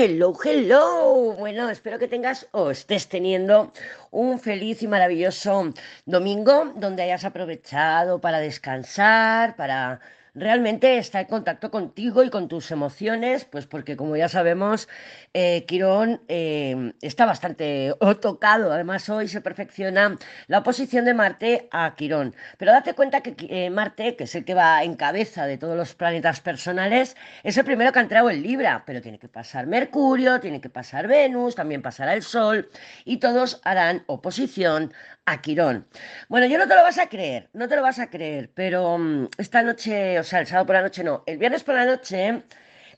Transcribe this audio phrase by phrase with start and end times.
[0.00, 1.34] Hello, hello.
[1.36, 3.72] Bueno, espero que tengas o estés teniendo
[4.12, 5.72] un feliz y maravilloso
[6.06, 10.00] domingo donde hayas aprovechado para descansar, para
[10.38, 14.88] realmente está en contacto contigo y con tus emociones, pues porque como ya sabemos,
[15.34, 18.72] eh, Quirón eh, está bastante tocado.
[18.72, 20.16] Además, hoy se perfecciona
[20.46, 22.34] la oposición de Marte a Quirón.
[22.58, 25.76] Pero date cuenta que eh, Marte, que es el que va en cabeza de todos
[25.76, 29.66] los planetas personales, es el primero que ha entrado en Libra, pero tiene que pasar
[29.66, 32.68] Mercurio, tiene que pasar Venus, también pasará el Sol,
[33.04, 34.92] y todos harán oposición
[35.28, 35.86] a Quirón.
[36.28, 38.96] Bueno, yo no te lo vas a creer, no te lo vas a creer, pero
[38.96, 41.84] mm, esta noche, o sea, el sábado por la noche no, el viernes por la
[41.86, 42.42] noche,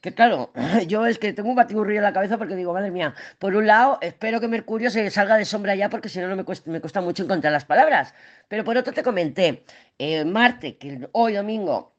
[0.00, 0.52] que claro,
[0.86, 3.66] yo es que tengo un batiburrillo en la cabeza porque digo, madre mía, por un
[3.66, 6.70] lado, espero que Mercurio se salga de sombra ya porque si no, no me cuesta,
[6.70, 8.14] me cuesta mucho encontrar las palabras.
[8.48, 9.64] Pero por otro te comenté,
[9.98, 11.94] eh, Marte, que hoy domingo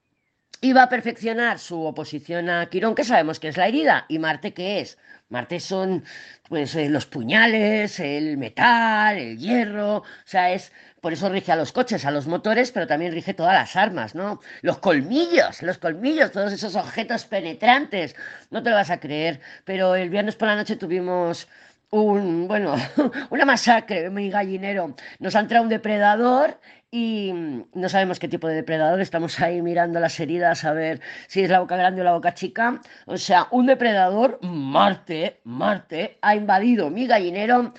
[0.62, 4.54] iba a perfeccionar su oposición a Quirón, que sabemos que es la herida, y Marte,
[4.54, 4.98] ¿qué es?
[5.30, 6.04] Marte son
[6.50, 11.56] pues eh, los puñales, el metal, el hierro, o sea, es por eso rige a
[11.56, 14.40] los coches, a los motores, pero también rige todas las armas, ¿no?
[14.62, 18.16] Los colmillos, los colmillos, todos esos objetos penetrantes,
[18.52, 21.48] no te lo vas a creer, pero el viernes por la noche tuvimos
[21.90, 22.76] un, bueno,
[23.32, 24.96] una masacre, mi gallinero.
[25.20, 26.60] Nos ha entrado un depredador
[26.92, 27.34] y
[27.74, 29.02] no sabemos qué tipo de depredador.
[29.02, 32.34] Estamos ahí mirando las heridas a ver si es la boca grande o la boca
[32.34, 32.82] chica.
[33.06, 37.74] O sea, un depredador, Marte, Marte, ha invadido mi gallinero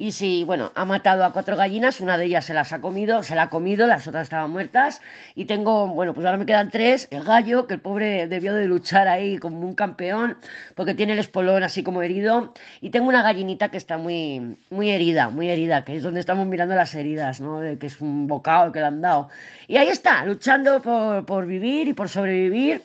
[0.00, 3.24] y si, bueno, ha matado a cuatro gallinas, una de ellas se las ha comido,
[3.24, 5.02] se la ha comido, las otras estaban muertas.
[5.34, 7.08] Y tengo, bueno, pues ahora me quedan tres.
[7.10, 10.38] El gallo, que el pobre debió de luchar ahí como un campeón,
[10.76, 12.54] porque tiene el espolón así como herido.
[12.80, 16.46] Y tengo una gallinita que está muy, muy herida, muy herida, que es donde estamos
[16.46, 17.58] mirando las heridas, ¿no?
[17.58, 19.30] De que es un bocado que le han dado.
[19.66, 22.84] Y ahí está, luchando por, por vivir y por sobrevivir.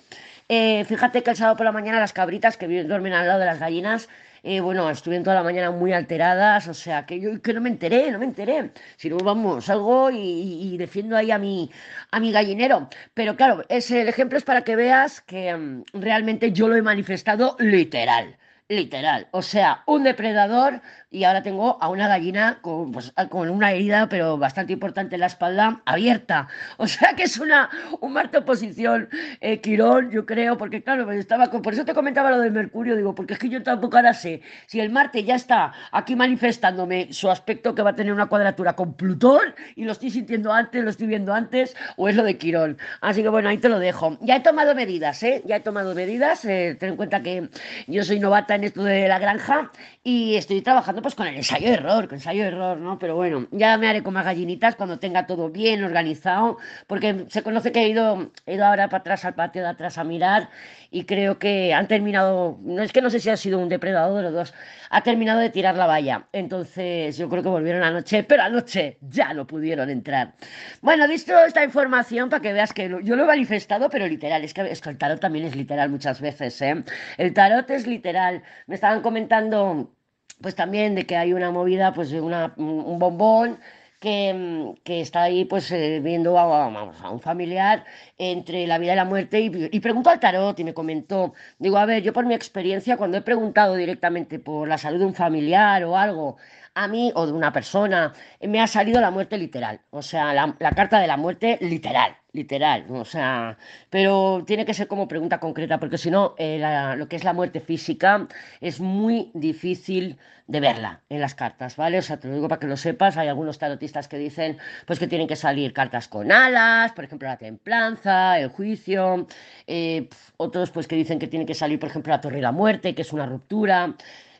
[0.49, 3.45] Eh, fíjate que el sábado por la mañana las cabritas que duermen al lado de
[3.45, 4.09] las gallinas
[4.43, 7.69] eh, bueno, estuvieron toda la mañana muy alteradas, o sea, que yo que no me
[7.69, 8.71] enteré, no me enteré.
[8.97, 11.71] Si no, vamos, salgo y, defiendo ahí a mi,
[12.11, 12.89] a mi gallinero.
[13.13, 16.81] Pero claro, ese, el ejemplo es para que veas que mm, realmente yo lo he
[16.81, 18.37] manifestado literal
[18.69, 19.27] literal.
[19.31, 20.81] O sea, un depredador
[21.13, 25.21] y ahora tengo a una gallina con, pues, con, una herida, pero bastante importante en
[25.21, 26.47] la espalda, abierta.
[26.77, 27.69] O sea que es una,
[28.01, 29.07] un Marte oposición,
[29.39, 32.95] eh, Quirón, yo creo, porque claro, estaba con, por eso te comentaba lo del Mercurio,
[32.95, 37.13] digo, porque es que yo tampoco ahora sé si el Marte ya está aquí manifestándome
[37.13, 40.83] su aspecto que va a tener una cuadratura con Plutón y lo estoy sintiendo antes,
[40.83, 42.77] lo estoy viendo antes, o es lo de Quirón.
[43.01, 44.17] Así que bueno, ahí te lo dejo.
[44.21, 45.43] Ya he tomado medidas, ¿eh?
[45.45, 47.49] Ya he tomado medidas, eh, ten en cuenta que
[47.87, 49.71] yo soy novata en esto de la granja
[50.03, 52.97] y estoy trabajando pues con el ensayo-error, con ensayo-error, ¿no?
[52.97, 57.43] Pero bueno, ya me haré con más gallinitas cuando tenga todo bien organizado, porque se
[57.43, 60.49] conoce que he ido, he ido ahora para atrás al patio de atrás a mirar
[60.89, 64.25] y creo que han terminado, no es que no sé si ha sido un depredador
[64.25, 64.53] o dos,
[64.89, 66.27] ha terminado de tirar la valla.
[66.31, 70.33] Entonces yo creo que volvieron anoche, pero anoche ya no pudieron entrar.
[70.81, 74.53] Bueno, visto esta información para que veas que yo lo he manifestado, pero literal, es
[74.53, 76.83] que, es que el tarot también es literal muchas veces, ¿eh?
[77.17, 78.43] El tarot es literal.
[78.67, 79.93] Me estaban comentando
[80.41, 83.59] pues también de que hay una movida, pues una, un bombón
[84.03, 87.85] que, que, está ahí pues eh, viendo a, a, un familiar
[88.17, 91.77] entre la vida y la muerte y, y preguntó al tarot y me comentó, digo,
[91.77, 95.15] a ver, yo por mi experiencia cuando he preguntado directamente por la salud de un
[95.15, 96.35] familiar o algo,
[96.75, 100.71] a mí o de una persona, me ha salido la muerte literal, o sea, la,
[100.75, 103.59] carta de la muerte literal literal, o sea,
[103.91, 106.57] pero tiene que ser como pregunta concreta, porque si no, eh,
[106.97, 108.27] lo que es la muerte física
[108.59, 110.17] es muy difícil
[110.47, 111.99] de verla en las cartas, ¿vale?
[111.99, 114.57] O sea, te lo digo para que lo sepas, hay algunos tarotistas que dicen,
[114.87, 119.27] pues que tienen que salir cartas con alas, por ejemplo, la templanza, el juicio,
[119.67, 122.51] eh, otros pues que dicen que tiene que salir, por ejemplo, la torre de la
[122.51, 123.95] muerte, que es una ruptura,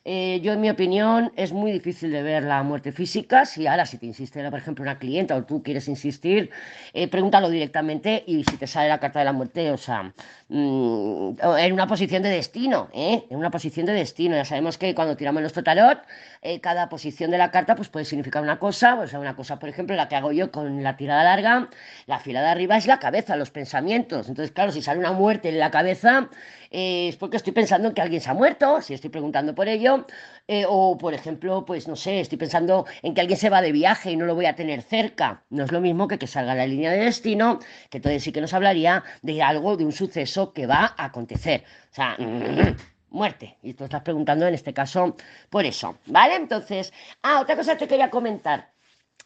[0.06, 3.46] eh, yo, en mi opinión, es muy difícil de ver la muerte física.
[3.46, 6.50] Si ahora, si te insiste, por ejemplo, una clienta o tú quieres insistir,
[6.94, 10.14] eh, pregúntalo directamente y si te sale la carta de la muerte, o sea,
[10.50, 13.26] mm, en una posición de destino, ¿eh?
[13.30, 14.36] En una posición de destino.
[14.36, 16.00] Ya sabemos que cuando tiramos nuestro tarot,
[16.42, 18.96] eh, cada posición de la carta pues, puede significar una cosa.
[19.00, 21.70] O sea, una cosa, por ejemplo, la que hago yo con la tirada larga,
[22.08, 24.28] la fila de arriba es la cabeza, los pensamientos.
[24.28, 26.30] Entonces, claro, si sale una muerte en la cabeza,
[26.74, 30.08] es porque estoy pensando en que alguien se ha muerto, si estoy preguntando por ello
[30.48, 33.72] eh, o, por ejemplo, pues no sé, estoy pensando en que alguien se va de
[33.72, 35.44] viaje y no lo voy a tener cerca.
[35.50, 37.60] No es lo mismo que que salga la línea de destino,
[37.90, 41.64] que entonces sí que nos hablaría de algo, de un suceso que va a acontecer.
[41.92, 42.18] O sea,
[43.10, 43.58] muerte.
[43.62, 45.16] Y tú estás preguntando en este caso
[45.50, 46.36] por eso, ¿vale?
[46.36, 46.92] Entonces,
[47.22, 48.73] ah, otra cosa te quería comentar.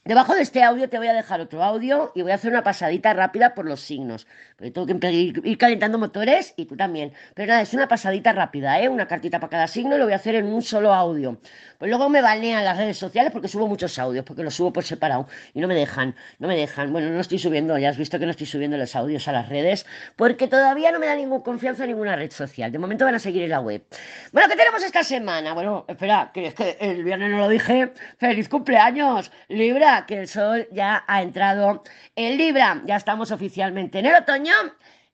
[0.06, 2.64] Debajo de este audio te voy a dejar otro audio y voy a hacer una
[2.64, 4.26] pasadita rápida por los signos.
[4.56, 7.12] Porque tengo que ir, calentando motores y tú también.
[7.36, 8.88] Pero nada, es una pasadita rápida, ¿eh?
[8.88, 11.38] Una cartita para cada signo y lo voy a hacer en un solo audio.
[11.78, 14.84] Pues luego me banean las redes sociales porque subo muchos audios, porque los subo por
[14.84, 16.92] separado y no me dejan, no me dejan.
[16.92, 19.50] Bueno, no estoy subiendo, ya has visto que no estoy subiendo los audios a las
[19.50, 19.86] redes
[20.16, 22.72] porque todavía no me da ninguna confianza en ninguna red social.
[22.72, 23.84] De momento van a seguir en la web.
[24.32, 25.54] Bueno, ¿qué tenemos esta semana?
[25.54, 27.94] Bueno, espera, que es que el viernes no lo dije.
[28.18, 29.32] ¡Feliz cumpleaños,
[30.06, 31.84] Que el sol ya ha entrado
[32.16, 32.81] en Libra.
[32.86, 34.54] Ya estamos oficialmente en el otoño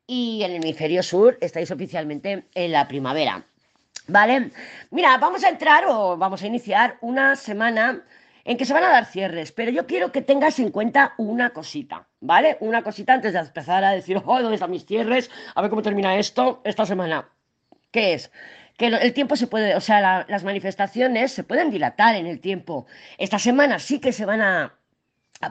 [0.08, 3.46] y en el hemisferio sur estáis oficialmente en la primavera.
[4.08, 4.52] ¿Vale?
[4.90, 8.04] Mira, vamos a entrar o vamos a iniciar una semana
[8.46, 11.52] en que se van a dar cierres, pero yo quiero que tengas en cuenta una
[11.52, 12.58] cosita, ¿vale?
[12.60, 15.30] Una cosita antes de empezar a decir, oh, ¿dónde están mis cierres?
[15.54, 17.30] A ver cómo termina esto esta semana.
[17.92, 18.32] ¿Qué es?
[18.78, 22.86] Que el tiempo se puede, o sea, las manifestaciones se pueden dilatar en el tiempo.
[23.18, 24.80] Esta semana sí que se van a,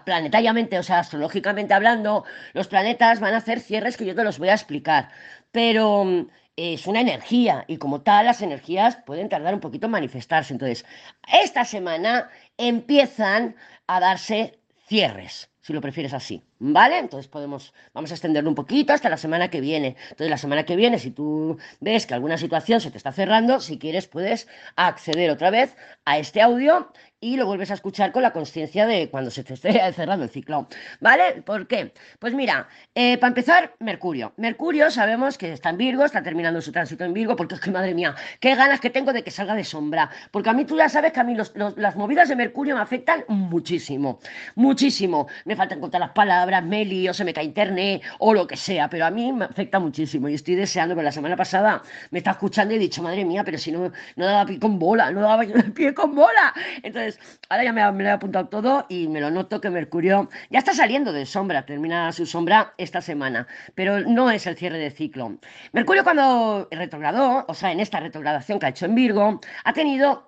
[0.00, 4.38] planetariamente, o sea, astrológicamente hablando, los planetas van a hacer cierres que yo te los
[4.38, 5.10] voy a explicar.
[5.52, 9.92] Pero mm, es una energía y como tal las energías pueden tardar un poquito en
[9.92, 10.52] manifestarse.
[10.52, 10.84] Entonces,
[11.32, 16.42] esta semana empiezan a darse cierres, si lo prefieres así.
[16.58, 16.98] ¿Vale?
[16.98, 19.96] Entonces podemos, vamos a extenderlo un poquito hasta la semana que viene.
[20.10, 23.60] Entonces la semana que viene, si tú ves que alguna situación se te está cerrando,
[23.60, 26.92] si quieres puedes acceder otra vez a este audio
[27.22, 30.30] y lo vuelves a escuchar con la conciencia de cuando se te esté cerrando el
[30.30, 30.66] ciclo.
[31.00, 31.40] ¿Vale?
[31.42, 31.92] ¿Por qué?
[32.18, 34.34] Pues mira, eh, para empezar, Mercurio.
[34.36, 37.70] Mercurio sabemos que está en Virgo, está terminando su tránsito en Virgo, porque es que,
[37.70, 40.10] madre mía, qué ganas que tengo de que salga de sombra.
[40.32, 41.36] Porque a mí tú ya sabes que a mí
[41.76, 44.18] las movidas de Mercurio me afectan muchísimo,
[44.56, 45.28] muchísimo.
[45.56, 49.06] Faltan contar las palabras, me lío, se me cae internet o lo que sea, pero
[49.06, 52.74] a mí me afecta muchísimo y estoy deseando, pero la semana pasada me está escuchando
[52.74, 55.42] y he dicho, madre mía, pero si no, no daba pie con bola, no daba
[55.74, 56.54] pie con bola.
[56.82, 57.18] Entonces,
[57.48, 60.74] ahora ya me, lo he apuntado todo y me lo noto que Mercurio ya está
[60.74, 65.38] saliendo de sombra, termina su sombra esta semana, pero no es el cierre de ciclo.
[65.72, 70.26] Mercurio cuando retrogradó, o sea, en esta retrogradación que ha hecho en Virgo, ha tenido...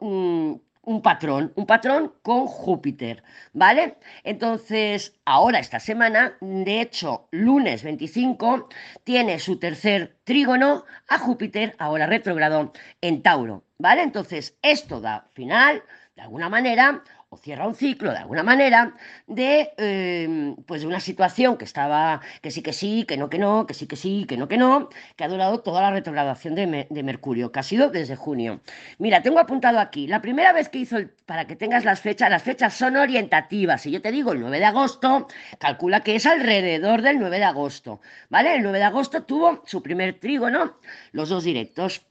[0.87, 3.23] un patrón, un patrón con Júpiter,
[3.53, 3.97] ¿vale?
[4.23, 8.69] Entonces, ahora esta semana, de hecho, lunes 25,
[9.05, 14.03] tiene su tercer trígono a Júpiter, ahora retrogrado en Tauro, ¿vale?
[14.03, 15.83] Entonces, esto da final
[16.17, 17.03] de alguna manera,
[17.37, 18.95] cierra un ciclo de alguna manera,
[19.27, 23.67] de em, pues una situación que estaba, que sí, que sí, que no, que no,
[23.67, 27.03] que sí, que sí, que no, que no, que ha durado toda la retrogradación de,
[27.03, 28.61] Mercurio, que ha sido desde junio.
[28.99, 30.97] Mira, tengo apuntado aquí, la primera vez que hizo,
[31.27, 34.59] para que tengas las fechas, las fechas son orientativas, si yo te digo el 9
[34.59, 35.29] de agosto,
[35.59, 38.01] calcula que es alrededor del 9 de agosto,
[38.31, 38.55] ¿vale?
[38.57, 40.79] El 9 de agosto tuvo su primer trígono,
[41.13, 42.03] los dos directos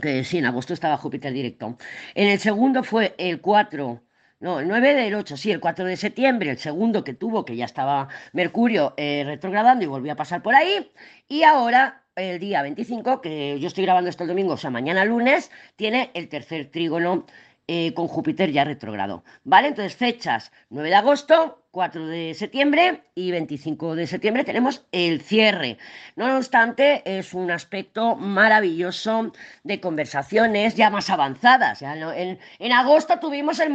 [0.00, 1.78] que sí, en agosto estaba Júpiter directo.
[2.14, 4.02] En el segundo fue el 4,
[4.38, 7.56] no, el 9 del 8, sí, el 4 de septiembre, el segundo que tuvo, que
[7.56, 10.92] ya estaba Mercurio eh, retrogradando y volvió a pasar por ahí.
[11.26, 15.06] Y ahora, el día 25, que yo estoy grabando esto el domingo, o sea, mañana
[15.06, 17.24] lunes, tiene el tercer trígono
[17.66, 19.24] eh, con Júpiter ya retrogrado.
[19.44, 19.68] ¿Vale?
[19.68, 25.76] Entonces, fechas 9 de agosto, 4 de septiembre y 25 de septiembre tenemos el cierre.
[26.16, 29.30] No obstante, es un aspecto maravilloso
[29.62, 31.82] de conversaciones ya más avanzadas.
[31.82, 33.68] en, agosto tuvimos el,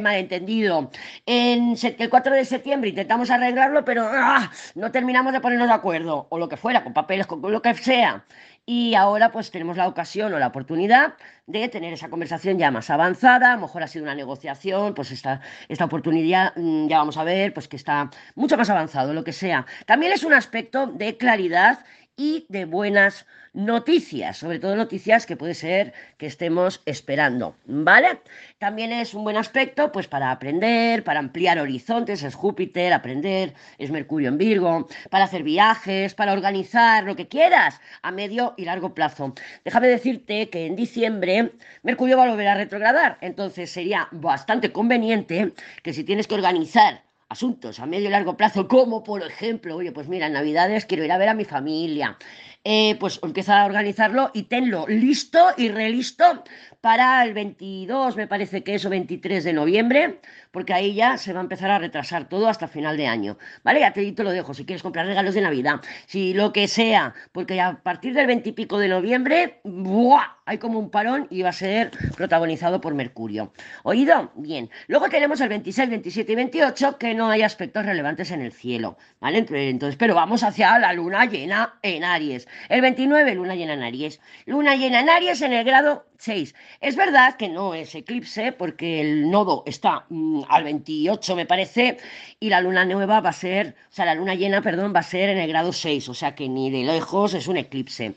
[0.00, 0.90] malentendido.
[1.26, 4.50] En el 4 de septiembre intentamos arreglarlo, pero ¡ah!
[4.74, 7.74] no terminamos de ponernos de acuerdo, o lo que fuera, con papeles, con lo que
[7.74, 8.24] sea
[8.66, 11.14] y ahora pues tenemos la ocasión o la oportunidad
[11.46, 15.10] de tener esa conversación ya más avanzada, a lo mejor ha sido una negociación, pues
[15.10, 19.24] esta, esta oportunidad mm, ya vamos a ver pues que está mucho más avanzado, lo
[19.24, 19.66] que sea.
[19.86, 21.80] También es un aspecto de claridad
[22.16, 28.20] y de buenas noticias, sobre todo noticias que puede ser que estemos esperando, ¿vale?
[28.58, 33.90] También es un buen aspecto pues para aprender, para ampliar horizontes, es Júpiter, aprender, es
[33.90, 38.94] Mercurio en Virgo, para hacer viajes, para organizar lo que quieras a medio y largo
[38.94, 39.34] plazo.
[39.64, 41.52] Déjame decirte que en diciembre
[41.82, 45.52] Mercurio va a volver a retrogradar, entonces sería bastante conveniente
[45.82, 49.92] que si tienes que organizar asuntos a medio y largo plazo, como por ejemplo, oye,
[49.92, 52.18] pues mira, en Navidades quiero ir a ver a mi familia,
[52.64, 56.44] eh, pues empieza a organizarlo y tenlo listo y relisto
[56.80, 60.20] para el 22, me parece que es, o 23 de noviembre,
[60.50, 63.80] porque ahí ya se va a empezar a retrasar todo hasta final de año, ¿vale?
[63.80, 67.14] Ya te, te lo dejo, si quieres comprar regalos de Navidad, si lo que sea,
[67.32, 70.39] porque a partir del 20 y pico de noviembre, ¡buah!
[70.50, 73.52] Hay como un parón y va a ser protagonizado por Mercurio.
[73.84, 74.32] ¿Oído?
[74.34, 74.68] Bien.
[74.88, 78.98] Luego tenemos el 26, 27 y 28, que no hay aspectos relevantes en el cielo,
[79.20, 79.46] ¿vale?
[79.48, 82.48] Entonces, pero vamos hacia la luna llena en Aries.
[82.68, 84.20] El 29, luna llena en Aries.
[84.44, 86.52] Luna llena en Aries en el grado 6.
[86.80, 91.98] Es verdad que no es eclipse porque el nodo está mm, al 28, me parece,
[92.40, 95.04] y la luna nueva va a ser, o sea, la luna llena, perdón, va a
[95.04, 98.16] ser en el grado 6, o sea que ni de lejos es un eclipse.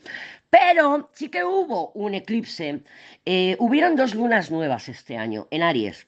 [0.54, 2.84] Pero sí que hubo un eclipse.
[3.26, 6.06] Eh, hubieron dos lunas nuevas este año en Aries.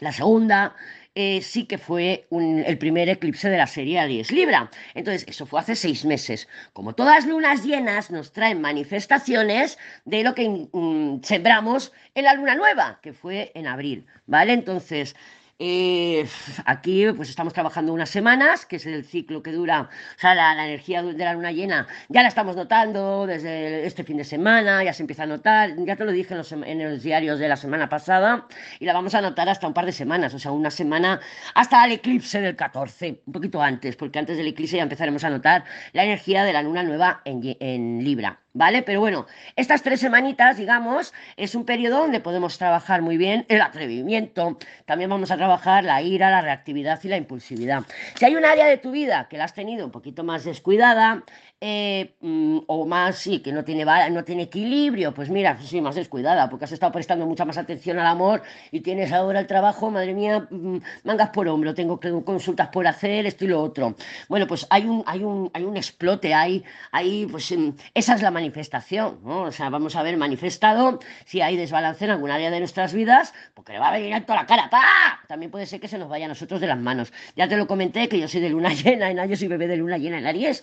[0.00, 0.74] La segunda
[1.14, 4.70] eh, sí que fue el primer eclipse de la serie Aries Libra.
[4.94, 6.48] Entonces, eso fue hace seis meses.
[6.72, 12.54] Como todas lunas llenas nos traen manifestaciones de lo que mm, sembramos en la luna
[12.54, 14.54] nueva, que fue en abril, ¿vale?
[14.54, 15.14] Entonces,
[15.58, 16.26] eh,
[16.64, 20.52] aquí pues estamos trabajando unas semanas, que es el ciclo que dura, o sea, la,
[20.64, 24.92] energía de la luna llena ya la estamos notando desde este fin de semana, ya
[24.92, 28.46] se empieza a notar, ya te lo dije en los, diarios de la semana pasada,
[28.80, 31.20] y la vamos a notar hasta un par de semanas, o sea, una semana
[31.54, 35.30] hasta el eclipse del 14, un poquito antes, porque antes del eclipse ya empezaremos a
[35.30, 38.43] notar la energía de la luna nueva en Libra.
[38.54, 38.82] ¿Vale?
[38.82, 43.60] Pero bueno, estas tres semanitas, digamos, es un periodo donde podemos trabajar muy bien el
[43.60, 47.82] atrevimiento, también vamos a trabajar la ira, la reactividad y la impulsividad.
[48.14, 51.24] Si hay un área de tu vida que la has tenido un poquito más descuidada,
[51.66, 55.94] eh, mm, o más, sí, que no tiene, no tiene equilibrio, pues mira, sí, más
[55.94, 59.90] descuidada, porque has estado prestando mucha más atención al amor y tienes ahora el trabajo,
[59.90, 63.94] madre mía, mm, mangas por hombro, tengo consultas por hacer, esto y lo otro.
[64.28, 68.20] Bueno, pues hay un, hay un, hay un explote, hay, hay, pues mm, esa es
[68.20, 69.20] la manifestación.
[69.24, 73.32] O sea, vamos a ver manifestado si hay desbalance en algún área de nuestras vidas,
[73.54, 74.82] porque le va a venir alto la cara, ¡pa!
[75.28, 77.10] También puede ser que se nos vaya a nosotros de las manos.
[77.36, 79.78] Ya te lo comenté, que yo soy de luna llena en años y bebé de
[79.78, 80.62] luna llena en Aries,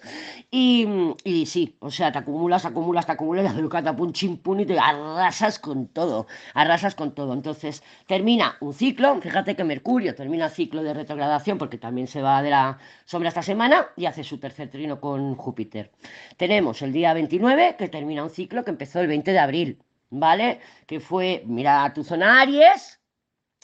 [0.52, 0.91] y
[1.24, 5.60] y sí, o sea, te acumulas, acumulas, te acumulas, y haces catapum, y te arrasas
[5.60, 7.34] con todo, arrasas con todo.
[7.34, 12.22] Entonces, termina un ciclo, fíjate que Mercurio termina el ciclo de retrogradación porque también se
[12.22, 15.92] va de la sombra esta semana y hace su tercer trino con Júpiter.
[16.38, 19.80] Tenemos el día 29 que termina un ciclo que empezó el 20 de abril,
[20.10, 20.60] ¿vale?
[20.88, 23.01] Que fue, mira tu zona Aries,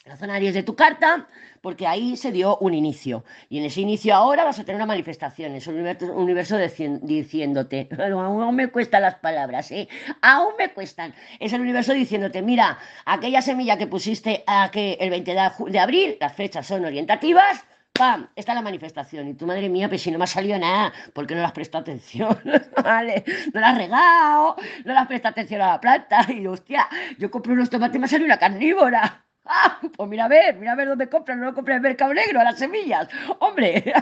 [0.08, 1.28] la zona Aries de tu carta,
[1.60, 3.24] porque ahí se dio un inicio.
[3.48, 5.76] Y en ese inicio ahora vas a tener una manifestación, es un
[6.14, 6.56] universo,
[7.02, 9.88] diciéndote, aún me cuestan las palabras, ¿eh?
[10.22, 11.14] aún me cuestan.
[11.38, 15.34] Es el universo diciéndote, mira, aquella semilla que pusiste a que el 20
[15.68, 18.28] de abril, las fechas son orientativas, ¡pam!
[18.36, 19.28] Está la manifestación.
[19.28, 21.52] Y tu madre mía, pues si no me ha salido nada, porque no le has
[21.52, 22.38] prestado atención?
[22.82, 23.24] ¿Vale?
[23.52, 26.26] No la has regado, no le has prestado atención a la planta.
[26.32, 26.88] Y hostia,
[27.18, 29.27] yo compré unos tomates y me ha salido una carnívora.
[29.48, 32.12] Ah, pues mira a ver, mira a ver dónde compran, no lo compras en Mercado
[32.12, 33.08] Negro, a las semillas,
[33.40, 33.92] hombre.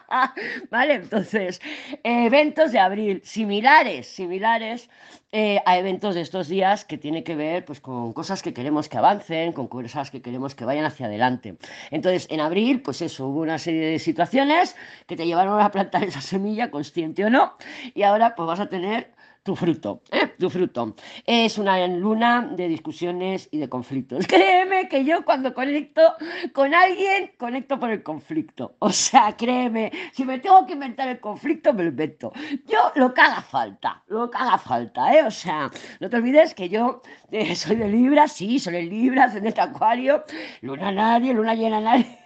[0.70, 1.60] vale, entonces,
[2.02, 4.88] eventos de abril, similares, similares
[5.32, 8.88] eh, a eventos de estos días que tiene que ver pues, con cosas que queremos
[8.88, 11.58] que avancen, con cosas que queremos que vayan hacia adelante.
[11.90, 14.76] Entonces, en abril, pues eso, hubo una serie de situaciones
[15.06, 17.56] que te llevaron a plantar esa semilla, consciente o no,
[17.94, 19.12] y ahora pues vas a tener
[19.46, 20.26] tu fruto, ¿eh?
[20.38, 20.96] tu fruto.
[21.24, 24.26] Es una luna de discusiones y de conflictos.
[24.28, 26.02] Créeme que yo cuando conecto
[26.52, 28.74] con alguien, conecto por el conflicto.
[28.80, 32.32] O sea, créeme, si me tengo que inventar el conflicto, me lo invento.
[32.66, 35.22] Yo lo que haga falta, lo que haga falta, ¿eh?
[35.22, 37.00] O sea, no te olvides que yo
[37.30, 40.24] eh, soy de Libra, sí, soy de Libra, soy de este Acuario,
[40.60, 42.18] luna nadie, luna llena nadie,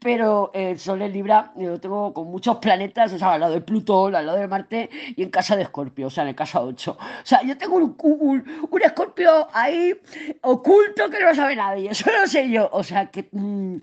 [0.00, 3.60] pero el Sol en Libra lo tengo con muchos planetas, o sea, al lado de
[3.60, 6.60] Plutón, al lado de Marte y en casa de Escorpio, o sea, en el casa
[6.62, 6.96] 8.
[6.98, 8.44] O sea, yo tengo un,
[8.82, 9.94] escorpio ahí
[10.40, 12.68] oculto que no sabe nadie, eso lo sé yo.
[12.72, 13.28] O sea, que...
[13.30, 13.76] Mm,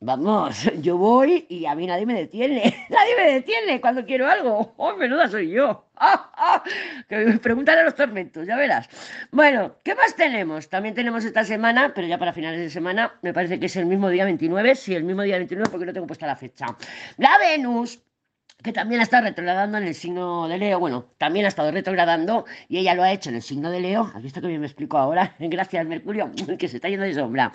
[0.00, 2.62] vamos, yo voy y a mí nadie me detiene.
[2.90, 4.72] Nadie me detiene cuando quiero algo.
[4.76, 5.86] ¡Oh, menuda soy yo!
[7.08, 8.88] Que me preguntan a los tormentos, ya verás.
[9.30, 10.68] Bueno, ¿qué más tenemos?
[10.68, 13.86] También tenemos esta semana, pero ya para finales de semana, me parece que es el
[13.86, 14.74] mismo día 29.
[14.74, 16.66] Sí, el mismo día 29 porque no tengo puesta la fecha.
[17.18, 18.00] La Venus
[18.62, 22.44] que también ha estado retrogradando en el signo de Leo, bueno, también ha estado retrogradando
[22.68, 24.66] y ella lo ha hecho en el signo de Leo, ¿has visto que bien me
[24.66, 25.34] explico ahora?
[25.38, 27.52] Gracias Mercurio, que se está yendo de sombra.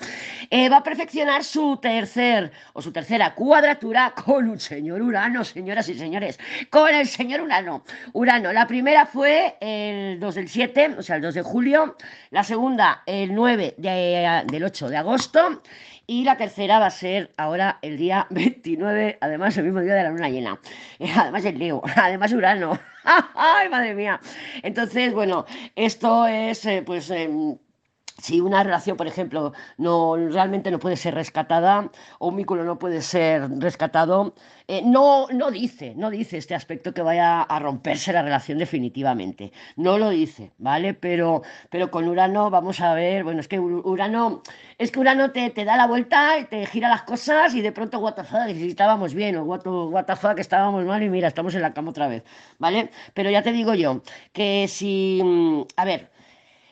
[0.49, 5.89] Eh, va a perfeccionar su tercer o su tercera cuadratura con un señor Urano, señoras
[5.89, 7.83] y señores, con el señor Urano.
[8.13, 11.95] Urano, la primera fue el 2 del 7, o sea, el 2 de julio,
[12.31, 15.61] la segunda el 9 del 8 de agosto
[16.07, 20.03] y la tercera va a ser ahora el día 29, además el mismo día de
[20.03, 20.59] la luna llena.
[21.15, 22.79] Además el Leo, además Urano.
[23.03, 24.19] ¡Ay, madre mía!
[24.63, 25.45] Entonces, bueno,
[25.75, 27.09] esto es, eh, pues...
[27.09, 27.57] Em,
[28.17, 32.79] si una relación, por ejemplo, no realmente no puede ser rescatada o un vínculo no
[32.79, 34.33] puede ser rescatado,
[34.67, 39.51] eh, no, no dice, no dice este aspecto que vaya a romperse la relación definitivamente.
[39.75, 40.93] No lo dice, ¿vale?
[40.93, 44.41] Pero, pero con Urano vamos a ver, bueno, es que Urano,
[44.77, 47.71] es que Urano te, te da la vuelta y te gira las cosas y de
[47.71, 48.15] pronto, what
[48.47, 51.91] estábamos bien, o what, what the fuck, estábamos mal y mira, estamos en la cama
[51.91, 52.23] otra vez,
[52.59, 52.89] ¿vale?
[53.13, 54.01] Pero ya te digo yo,
[54.33, 56.14] que si, mm, a ver,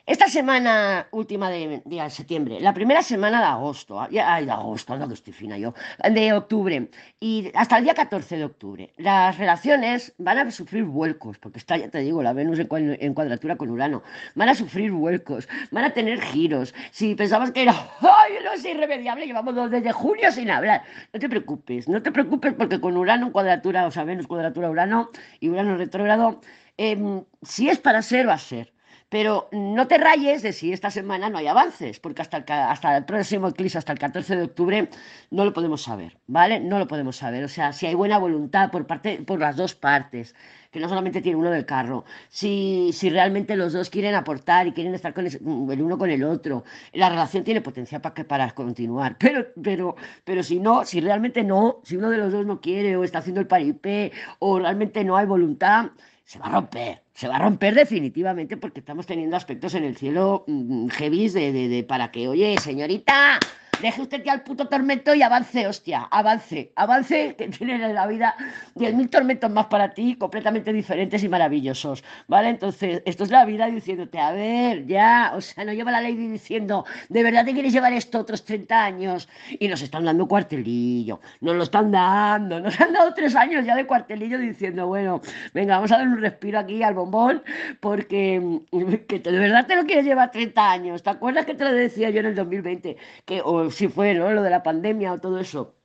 [0.06, 4.12] esta semana última de, septiembre, la primera semana de agosto, ay,
[4.46, 5.74] de agosto, no que estoy fina yo,
[6.12, 6.90] de octubre,
[7.22, 11.78] y hasta el día 14 de octubre, las relaciones van a sufrir vuelcos, porque está,
[11.78, 14.04] ya te digo, la Venus en, cuadratura con Urano,
[14.36, 16.76] van a sufrir vuelcos, van a tener giros.
[16.92, 20.84] Si pensabas que era, ay, no es irremediable, llevamos desde junio sin hablar,
[21.14, 24.70] no te preocupes, no te preocupes porque con Urano en cuadratura, o sea, Venus cuadratura
[24.70, 26.42] Urano y Urano retrógrado,
[26.76, 28.74] em, si es para ser, va a ser.
[29.14, 32.98] Pero no te rayes de si esta semana no hay avances, porque hasta el, hasta
[32.98, 34.90] el próximo eclipse, hasta el 14 de octubre,
[35.30, 36.60] no lo podemos saber, ¿vale?
[36.60, 37.44] No lo podemos saber.
[37.44, 40.34] O sea, si hay buena voluntad por, parte, por las dos partes,
[40.72, 44.72] que no solamente tiene uno del carro, si, si realmente los dos quieren aportar y
[44.72, 49.18] quieren estar con el, uno con el otro, la relación tiene potencial para, para continuar.
[49.20, 52.98] Pero, pero, pero si no, si realmente no, si uno de los dos no quiere
[52.98, 55.92] o está haciendo el paripé o realmente no hay voluntad,
[56.26, 59.98] se va a romper, se va a romper definitivamente porque estamos teniendo aspectos en el
[59.98, 63.40] cielo mm, heavy de, de, de para que, oye, señorita,
[63.82, 68.08] Deje usted ya el puto tormento y avance, hostia, avance, avance, que tiene en la
[68.08, 68.36] vida
[68.76, 72.50] 10.000 tormentos más para ti, completamente diferentes y maravillosos, ¿vale?
[72.50, 76.16] Entonces, esto es la vida diciéndote, a ver, ya, o sea, no lleva la ley
[76.16, 79.28] diciendo, ¿de verdad te quieres llevar esto otros 30 años?
[79.60, 83.76] Y nos están dando cuartelillo, nos lo están dando, nos han dado tres años ya
[83.76, 85.22] de cuartelillo diciendo, bueno,
[85.54, 87.44] venga, vamos a dar un respiro aquí al bombón,
[87.82, 88.62] porque
[89.08, 92.10] que de verdad te lo quieres llevar 30 años, ¿te acuerdas que te lo decía
[92.10, 92.96] yo en el 2020?
[93.26, 94.32] Que si fue, ¿no?
[94.32, 95.76] Lo de la pandemia o todo eso.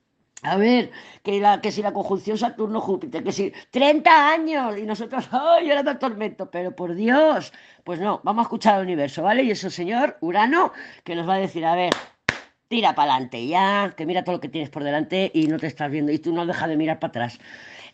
[0.42, 0.92] A ver,
[1.24, 5.98] que, la, que si la conjunción Saturno-Júpiter, que si 30 años y nosotros, ¡ay, era
[5.98, 6.50] tormento!
[6.50, 9.42] Pero por Dios, pues no, vamos a escuchar al universo, ¿vale?
[9.42, 11.92] Y eso, señor Urano, que nos va a decir, a ver,
[12.68, 15.66] tira para adelante ya, que mira todo lo que tienes por delante y no te
[15.66, 17.40] estás viendo y tú no dejas de mirar para atrás.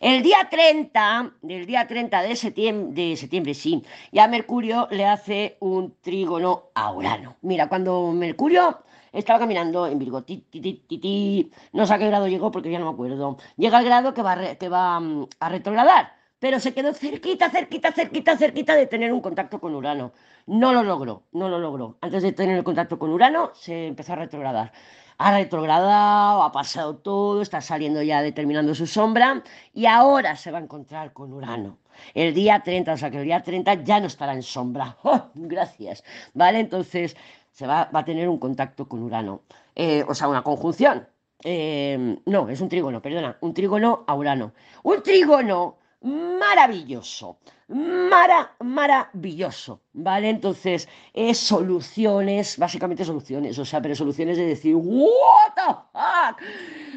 [0.01, 5.57] El día 30, del día 30 de septiembre, de septiembre, sí, ya Mercurio le hace
[5.61, 7.37] un trígono a Urano.
[7.41, 8.83] Mira, cuando Mercurio
[9.15, 12.85] estaba caminando en Virgo, ti, ti, no sé a qué grado llegó porque ya no
[12.85, 13.37] me acuerdo.
[13.57, 17.91] Llega al grado que va, que va mm, a retrogradar, pero se quedó cerquita, cerquita,
[17.91, 20.11] cerquita, cerquita de tener un contacto con Urano.
[20.45, 21.97] No lo logró, no lo logró.
[22.01, 24.71] Antes de tener el contacto con Urano, se empezó a retrogradar.
[25.17, 30.57] Ha retrogradado, ha pasado todo, está saliendo ya determinando su sombra y ahora se va
[30.59, 31.77] a encontrar con Urano.
[32.13, 34.97] El día 30, o sea que el día 30 ya no estará en sombra.
[35.03, 36.03] ¡Oh, gracias.
[36.33, 36.59] ¿Vale?
[36.59, 37.15] Entonces,
[37.55, 39.43] se va, a tener un contacto con Urano.
[39.75, 41.07] Eh, o sea, una conjunción.
[41.41, 44.51] Eh, no, es un trígono, perdona, un trígono a Urano.
[44.83, 50.29] Un trígono maravilloso, mara, maravilloso, ¿vale?
[50.29, 56.41] Entonces, es soluciones, básicamente soluciones, o sea, pero soluciones de decir, ¿what the fuck?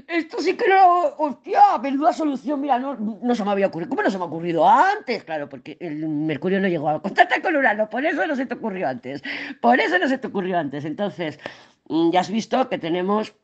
[0.06, 4.02] Esto sí que no, hostia, menuda solución, mira, no, no se me había ocurrido, ¿cómo
[4.02, 5.24] no se me ha ocurrido antes?
[5.24, 8.54] Claro, porque el Mercurio no llegó a contactar con Urano, por eso no se te
[8.54, 9.22] ocurrió antes,
[9.62, 10.84] por eso no se te ocurrió antes.
[10.84, 11.40] Entonces,
[11.88, 13.34] mm, ya has visto que tenemos,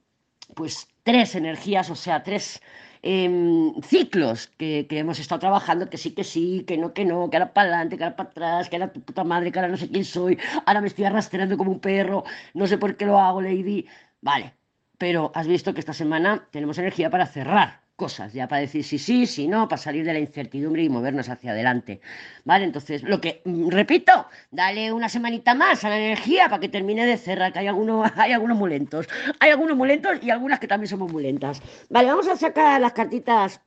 [0.55, 2.61] pues, tres energías, o sea, tres
[3.07, 3.37] Em,
[3.83, 7.53] ciclos que, hemos estado trabajando, que sí, que sí, que no, que no, que ahora
[7.53, 9.90] para adelante, que ahora para atrás, que ahora tu puta madre, que ahora no sé
[9.90, 13.43] quién soy, ahora me estoy arrastrando como un perro, no sé por qué lo hago,
[13.43, 13.87] Lady.
[14.23, 14.55] Vale,
[14.97, 18.99] pero has visto que esta semana tenemos energía para cerrar cosas, ya para decir si
[18.99, 22.01] sí, si no, para salir de la incertidumbre y movernos hacia adelante.
[22.45, 22.65] ¿Vale?
[22.65, 27.07] Entonces, lo que, mm, repito, dale una semanita más a la energía para que termine
[27.07, 29.09] de cerrar, que hay algunos, hay algunos muy lentos.
[29.41, 31.63] Hay algunos muy lentos y algunas que también somos muy lentas.
[31.91, 33.61] Vale, vamos a sacar las cartitas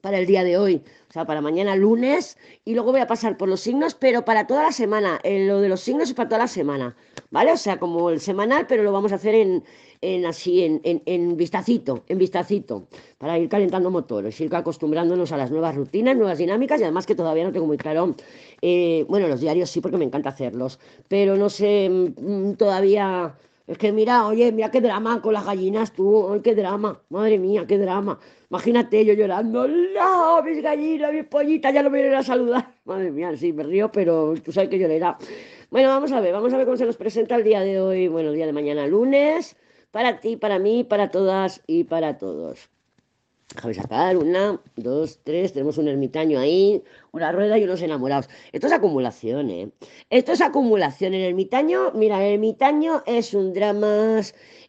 [0.00, 3.36] para el día de hoy, o sea, para mañana lunes, y luego voy a pasar
[3.36, 5.18] por los signos, pero para toda la semana.
[5.22, 6.96] Eh, lo de los signos es para toda la semana,
[7.30, 7.52] ¿vale?
[7.52, 9.64] O sea, como el semanal, pero lo vamos a hacer en,
[10.00, 15.50] en así, en, en, vistacito, en vistacito, para ir calentando motores, ir acostumbrándonos a las
[15.50, 18.14] nuevas rutinas, nuevas dinámicas, y además que todavía no tengo muy claro,
[18.62, 20.78] eh, bueno, los diarios sí, porque me encanta hacerlos,
[21.08, 23.34] pero no sé mm, todavía...
[23.66, 27.66] Es que mira, oye, mira qué drama con las gallinas, tú, qué drama, madre mía,
[27.68, 28.18] qué drama.
[28.48, 32.74] Imagínate yo llorando, no, mis gallinas, mis pollitas, ya no me vienen a saludar.
[32.86, 35.18] Madre mía, sí, me río, pero tú sabes que llorará.
[35.70, 38.08] Bueno, vamos a ver, vamos a ver cómo se nos presenta el día de hoy,
[38.08, 39.54] bueno, el día de mañana lunes
[39.90, 42.70] para ti, para mí, para todas y para todos.
[43.54, 45.52] Déjame sacar una, dos, tres.
[45.52, 46.82] Tenemos un ermitaño ahí,
[47.12, 48.28] una rueda y unos enamorados.
[48.52, 49.72] Esto es acumulación, ¿eh?
[50.10, 51.14] Esto es acumulación.
[51.14, 54.20] El ermitaño, mira, el ermitaño es un drama,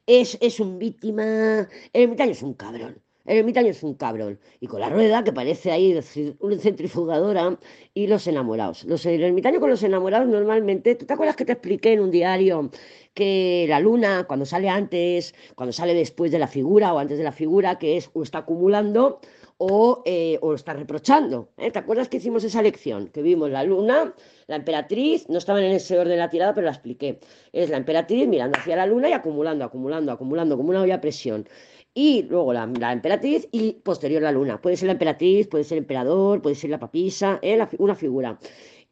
[0.06, 1.68] es, es un víctima.
[1.94, 3.02] El ermitaño es un cabrón.
[3.30, 4.40] El ermitaño es un cabrón.
[4.60, 5.96] Y con la rueda, que parece ahí
[6.40, 7.60] una centrifugadora,
[7.94, 8.86] y los enamorados.
[8.86, 12.10] Los, el ermitaño con los enamorados normalmente, ¿tú te acuerdas que te expliqué en un
[12.10, 12.72] diario
[13.14, 17.24] que la luna, cuando sale antes, cuando sale después de la figura o antes de
[17.24, 19.20] la figura, que es o está acumulando
[19.58, 21.52] o, eh, o está reprochando?
[21.58, 21.70] ¿eh?
[21.70, 23.10] ¿Te acuerdas que hicimos esa lección?
[23.10, 24.12] Que vimos la luna,
[24.48, 27.20] la emperatriz, no estaban en ese orden de la tirada, pero la expliqué.
[27.54, 31.02] Es la emperatriz mirando hacia la luna y acumulando, acumulando, acumulando, como una olla a
[31.02, 31.46] presión
[31.94, 34.62] y luego la, emperatriz y posterior la luna.
[34.62, 37.60] Puede ser la emperatriz, puede ser el emperador, puede ser la papisa, ¿eh?
[37.78, 38.40] una figura.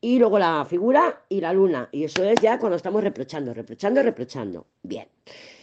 [0.01, 1.89] Y luego la figura y la luna.
[1.91, 4.67] Y eso es ya cuando estamos reprochando, reprochando, reprochando.
[4.83, 5.07] Bien.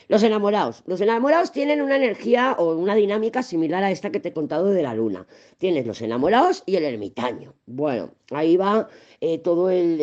[0.09, 0.83] Los enamorados.
[0.87, 4.71] Los enamorados tienen una energía o una dinámica similar a esta que te he contado
[4.71, 5.27] de la luna.
[5.59, 7.55] Tienes los enamorados y el ermitaño.
[7.67, 8.89] Bueno, ahí va
[9.21, 10.01] eh, todo el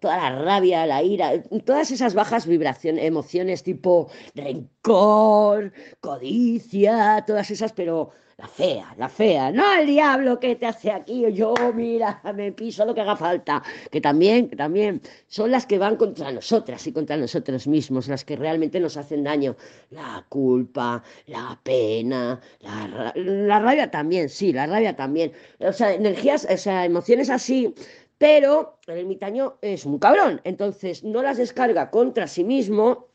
[0.00, 7.72] toda la rabia, la ira, todas esas bajas vibraciones, emociones tipo rencor, codicia, todas esas,
[7.72, 12.52] pero la fea, la fea, no el diablo que te hace aquí, yo mira, me
[12.52, 16.86] piso lo que haga falta, que también, que también son las que van contra nosotras
[16.86, 19.56] y contra nosotros mismos, las que realmente nos hacen daño.
[19.90, 25.32] La culpa, la pena, la, la rabia también, sí, la rabia también.
[25.58, 27.74] O sea, energías, o sea, emociones así
[28.18, 33.06] pero el ermitaño es un cabrón, entonces no las descarga contra sí mismo,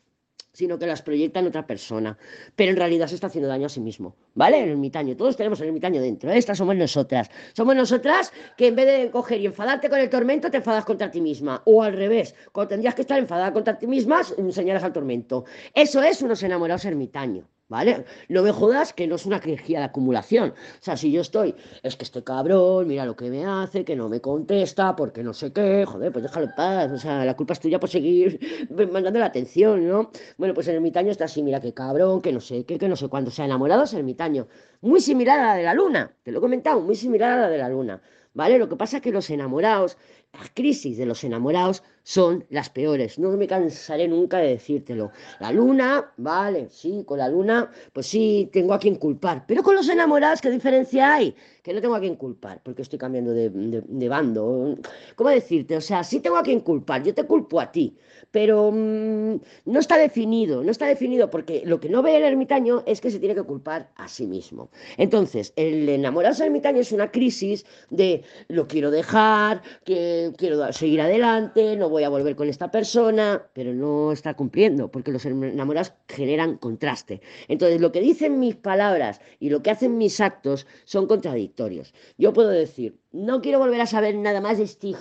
[0.54, 2.16] sino que las proyecta en otra persona,
[2.56, 4.62] pero en realidad se está haciendo daño a sí mismo, ¿vale?
[4.62, 6.38] El ermitaño, todos tenemos el ermitaño dentro, ¿eh?
[6.38, 10.50] estas somos nosotras, somos nosotras que en vez de coger y enfadarte con el tormento,
[10.50, 13.86] te enfadas contra ti misma, o al revés, cuando tendrías que estar enfadada contra ti
[13.86, 15.44] misma, enseñarás al tormento.
[15.74, 17.46] Eso es unos enamorados ermitaños.
[17.74, 18.04] ¿Vale?
[18.28, 20.50] No me jodas que no es una energía de acumulación.
[20.50, 23.96] O sea, si yo estoy, es que este cabrón, mira lo que me hace, que
[23.96, 26.92] no me contesta, porque no sé qué, joder, pues déjalo en paz.
[26.92, 28.38] O sea, la culpa es tuya por seguir
[28.92, 30.12] mandando la atención, ¿no?
[30.38, 32.94] Bueno, pues el ermitaño está así, mira qué cabrón, que no sé qué, que no
[32.94, 33.30] sé cuándo.
[33.30, 34.46] O sea, enamorado es ermitaño.
[34.80, 37.48] Muy similar a la de la luna, te lo he comentado, muy similar a la
[37.48, 38.00] de la luna.
[38.34, 38.58] ¿Vale?
[38.58, 39.96] Lo que pasa es que los enamorados,
[40.38, 43.18] las crisis de los enamorados son las peores.
[43.18, 45.10] No me cansaré nunca de decírtelo.
[45.40, 49.44] La luna, vale, sí, con la luna, pues sí, tengo a quien culpar.
[49.46, 51.34] Pero con los enamorados, ¿qué diferencia hay?
[51.62, 54.76] Que no tengo a quien culpar, porque estoy cambiando de, bando.
[55.16, 55.76] ¿Cómo decirte?
[55.76, 57.96] O sea, sí tengo a quien culpar, yo te culpo a ti,
[58.30, 62.82] pero mm, no está definido, no está definido, porque lo que no ve el ermitaño
[62.84, 64.68] es que se tiene que culpar a sí mismo.
[64.98, 71.76] Entonces, el enamorarse ermitaño es una crisis de lo quiero dejar, que quiero seguir adelante,
[71.76, 76.56] no voy a volver con esta persona, pero no está cumpliendo, porque los enamorados generan
[76.56, 77.20] contraste.
[77.48, 81.94] Entonces, lo que dicen mis palabras y lo que hacen mis actos son contradictorios.
[82.18, 84.94] Yo puedo decir, no quiero volver a saber nada más de este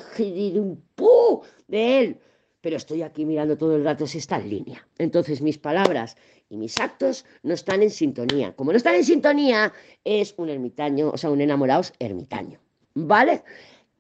[1.68, 2.20] de él,
[2.62, 4.88] pero estoy aquí mirando todo el rato si está en línea.
[4.98, 6.16] Entonces, mis palabras
[6.50, 8.56] y mis actos no están en sintonía.
[8.56, 12.60] Como no están en sintonía, es un ermitaño, o sea, un enamorado ermitaño.
[12.96, 13.44] ¿Vale?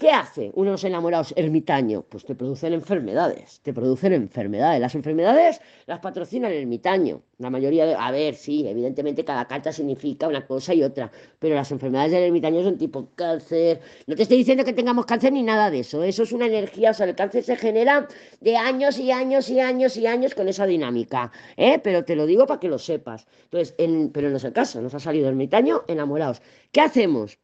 [0.04, 2.04] ¿Qué hace unos enamorados ermitaños?
[2.10, 4.82] Pues te producen enfermedades, te producen enfermedades.
[4.82, 7.22] Las enfermedades las patrocina el ermitaño.
[7.38, 7.96] La mayoría de...
[7.96, 12.24] A ver, sí, evidentemente cada carta significa una cosa y otra, pero las enfermedades del
[12.24, 13.80] ermitaño son tipo cáncer.
[14.06, 16.04] No te estoy diciendo que tengamos cáncer ni nada de eso.
[16.04, 18.06] Eso es una energía, o sea, el cáncer se genera
[18.42, 21.80] de años y años y años y años con esa dinámica, ¿eh?
[21.82, 23.26] Pero te lo digo para que lo sepas.
[23.46, 23.74] Entonces,
[24.12, 26.42] pero no es el caso, nos ha salido ermitaño enamorados.
[26.74, 27.40] ¿Qué hacemos?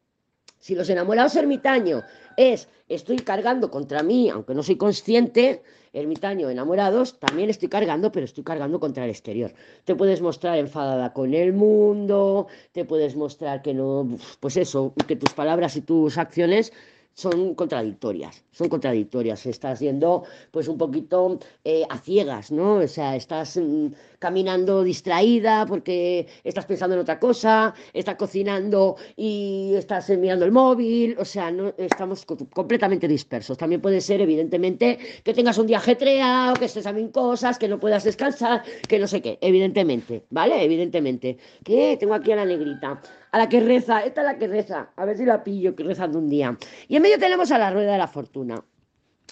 [0.59, 2.03] Si los enamorados ermitaño
[2.35, 8.25] es estoy cargando contra mí, aunque no soy consciente, ermitaño, enamorados, también estoy cargando, pero
[8.25, 9.53] estoy cargando contra el exterior.
[9.85, 15.15] Te puedes mostrar enfadada con el mundo, te puedes mostrar que no, pues eso, que
[15.15, 16.73] tus palabras y tus acciones
[17.13, 19.45] son contradictorias, son contradictorias.
[19.45, 22.75] Estás yendo pues un poquito eh, a ciegas, ¿no?
[22.75, 23.87] O sea, estás mm,
[24.19, 31.15] caminando distraída porque estás pensando en otra cosa, estás cocinando y estás mirando el móvil,
[31.17, 33.57] o sea, no estamos completamente dispersos.
[33.57, 37.79] También puede ser, evidentemente, que tengas un día ajetreado, que estés a cosas, que no
[37.79, 40.63] puedas descansar, que no sé qué, evidentemente, ¿vale?
[40.63, 41.37] Evidentemente.
[41.63, 41.95] ¿Qué?
[41.97, 43.01] Tengo aquí a la negrita
[43.31, 45.83] a la que reza, esta es la que reza, a ver si la pillo, que
[45.83, 46.57] rezando un día.
[46.87, 48.63] Y en medio tenemos a la rueda de la fortuna.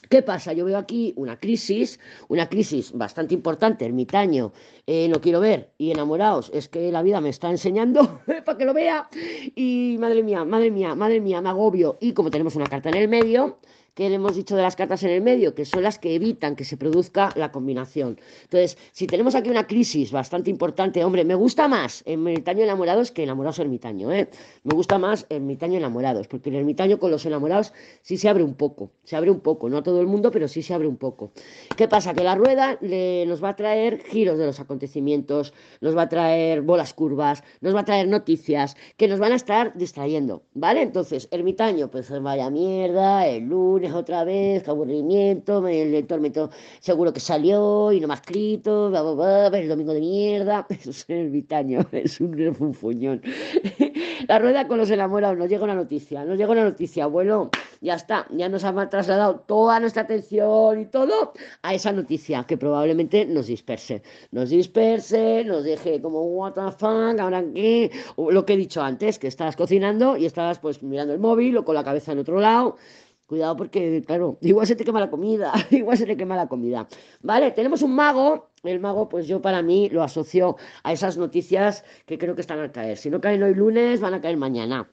[0.09, 0.53] ¿Qué pasa?
[0.53, 4.53] Yo veo aquí una crisis, una crisis bastante importante, ermitaño,
[4.85, 8.65] eh, no quiero ver, y enamorados, es que la vida me está enseñando para que
[8.65, 9.09] lo vea,
[9.55, 12.95] y madre mía, madre mía, madre mía, me agobio, y como tenemos una carta en
[12.95, 13.57] el medio,
[13.97, 16.55] que le hemos dicho de las cartas en el medio, que son las que evitan
[16.55, 18.19] que se produzca la combinación.
[18.43, 23.23] Entonces, si tenemos aquí una crisis bastante importante, hombre, me gusta más ermitaño enamorados que
[23.23, 24.29] enamorados ermitaño, ¿eh?
[24.63, 28.53] Me gusta más ermitaño enamorados, porque el ermitaño con los enamorados sí se abre un
[28.53, 30.97] poco, se abre un poco, no a todo el mundo, pero sí se abre un
[30.97, 31.31] poco.
[31.75, 32.13] ¿Qué pasa?
[32.13, 36.09] Que la rueda le, nos va a traer giros de los acontecimientos, nos va a
[36.09, 40.83] traer bolas curvas, nos va a traer noticias que nos van a estar distrayendo, ¿vale?
[40.83, 47.19] Entonces, ermitaño, pues vaya mierda, el lunes otra vez, qué aburrimiento, el tormento seguro que
[47.19, 51.05] salió y no me ha escrito, bla, bla, bla, el domingo de mierda, eso es
[51.09, 53.21] ermitaño, es un refunfuñón.
[54.27, 57.49] La rueda con los enamorados, nos llega una noticia, nos llega una noticia, abuelo,
[57.81, 62.57] ya está, ya nos ha trasladado toda nuestra atención y todo a esa noticia que
[62.57, 68.53] probablemente nos disperse, nos disperse, nos deje como what the fuck, ahora qué, lo que
[68.53, 71.83] he dicho antes, que estabas cocinando y estabas pues mirando el móvil o con la
[71.83, 72.77] cabeza en otro lado.
[73.27, 76.87] Cuidado porque, claro, igual se te quema la comida, igual se te quema la comida.
[77.21, 78.47] Vale, tenemos un mago.
[78.63, 82.59] El mago, pues yo para mí lo asocio a esas noticias que creo que están
[82.59, 82.97] a caer.
[82.97, 84.89] Si no caen hoy lunes, van a caer mañana.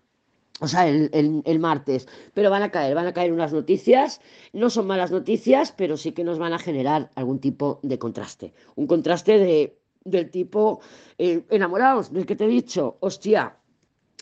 [0.61, 2.07] O sea, el, martes.
[2.35, 4.21] Pero van a caer, van a caer unas noticias.
[4.53, 8.53] No son malas noticias, pero sí que nos van a generar algún tipo de contraste.
[8.77, 10.81] Un contraste de, del tipo
[11.19, 12.97] eh, enamorados, del que te he dicho.
[13.01, 13.57] Hostia,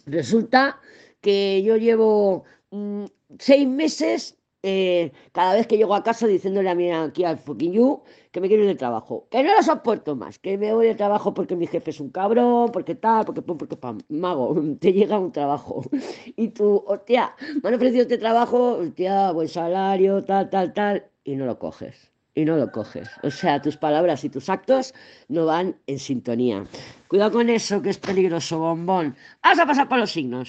[0.06, 0.80] resulta
[1.20, 3.04] que yo llevo mm,
[3.38, 7.72] seis meses eh, cada vez que llego a casa diciéndole a mi aquí al fucking
[7.72, 10.86] you que me quiero ir del trabajo, que no lo soporto más, que me voy
[10.86, 14.54] del trabajo porque mi jefe es un cabrón, porque tal, porque pum, porque pam, mago,
[14.80, 15.82] te llega un trabajo
[16.36, 21.36] y tú, hostia, me han ofrecido este trabajo, hostia, buen salario, tal, tal, tal, y
[21.36, 22.12] no lo coges.
[22.34, 23.10] Y no lo coges.
[23.22, 24.94] O sea, tus palabras y tus actos
[25.28, 26.64] no van en sintonía.
[27.08, 29.14] Cuidado con eso, que es peligroso, bombón.
[29.42, 30.48] Vamos a pasar por los signos.